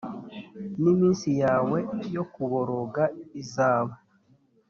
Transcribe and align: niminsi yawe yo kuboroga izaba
niminsi 0.81 1.29
yawe 1.43 1.79
yo 2.15 2.23
kuboroga 2.33 3.03
izaba 3.41 3.93